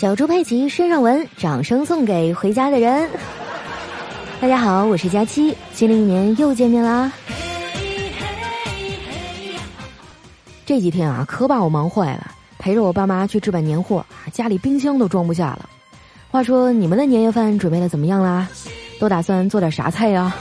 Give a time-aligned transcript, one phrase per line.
[0.00, 3.06] 小猪佩奇身上纹，掌声送给回家的人。
[4.40, 7.12] 大家好，我是佳期，新的一年又见面啦。
[10.64, 14.02] 这几天啊，可把我忙坏了，陪着我爸妈去置办年货，
[14.32, 15.68] 家里冰箱都装不下了。
[16.30, 18.48] 话说，你们的年夜饭准备的怎么样啦？
[18.98, 20.34] 都打算做点啥菜呀？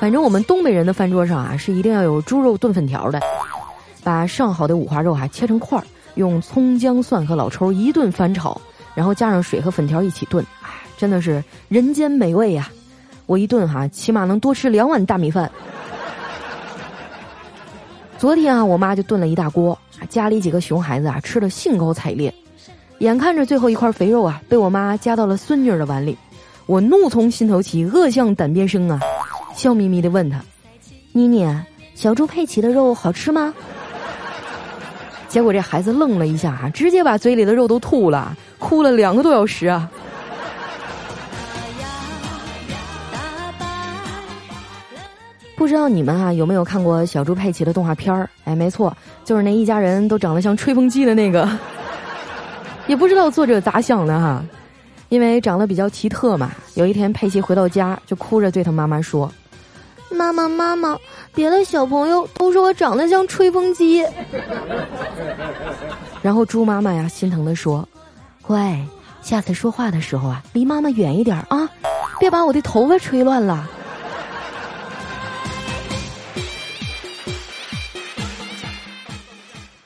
[0.00, 3.20] 反正我们东北人的饭桌上啊，是一定要有猪肉炖粉条的。
[4.02, 5.84] 把上好的五花肉啊切成块儿，
[6.18, 8.60] 用葱姜蒜和老抽一顿翻炒，
[8.92, 12.68] 然后加上水和粉条一起炖，哎，真的是人间美味呀！
[13.26, 15.48] 我一顿哈，起码能多吃两碗大米饭。
[18.18, 19.78] 昨天啊，我妈就炖了一大锅，
[20.08, 22.34] 家里几个熊孩子啊吃的兴高采烈，
[22.98, 26.18] 眼看着最后一块肥肉啊被我妈夹到了孙女的碗里，
[26.66, 28.98] 我怒从心头起，恶向胆边生啊！
[29.54, 30.42] 笑眯眯的问他
[31.14, 31.46] ：“妮妮，
[31.94, 33.54] 小猪佩奇的肉好吃吗？”
[35.28, 39.88] 结果这孩子愣了一下，直接把嘴里的肉都吐了，哭了两个多小时啊！
[45.54, 48.30] 不知道你们啊有没有看过小猪佩奇的动画片儿？
[48.44, 51.48] 哎，没错，就是那一家人都长得像吹风机的那个。
[52.86, 54.42] 也不知道作者咋想的哈，
[55.10, 56.52] 因为长得比较奇特嘛。
[56.74, 59.30] 有一天佩奇回到家，就哭着对他妈妈说。
[60.10, 60.98] 妈妈，妈妈，
[61.34, 64.04] 别的小朋友都说我长得像吹风机。
[66.22, 67.88] 然后猪妈妈呀，心疼的说
[68.42, 68.78] ：“乖，
[69.22, 71.68] 下次说话的时候啊，离妈妈远一点啊，
[72.18, 73.68] 别把我的头发吹乱了。”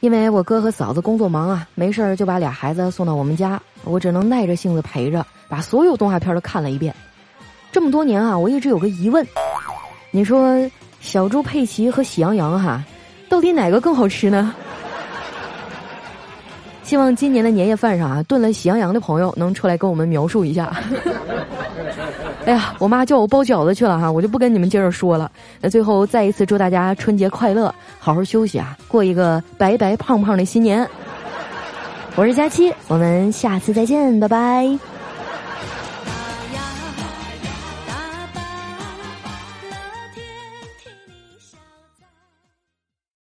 [0.00, 6.94] 因为我哥和嫂子工作忙啊，没事儿就把俩孩子送到我们家，我只能耐着性子陪着，把所有动画片都看了一遍。
[7.70, 9.26] 这么多年啊，我一直有个疑问。
[10.10, 10.68] 你说
[11.00, 12.82] 小猪佩奇和喜羊羊哈，
[13.28, 14.52] 到底哪个更好吃呢？
[16.82, 20.76] 希望今年的年夜饭上啊，炖了喜羊羊的朋友能出来跟我们描述一下。
[22.46, 25.30] 哎呀，我妈叫我包饺子去了哈，我就不跟你们接着说了。
[25.60, 30.86] 那最后再一次祝大家春节快乐，好好休息啊，过一个白白胖胖的新年。
[32.16, 34.99] 我是佳期，我们下次再见，拜拜。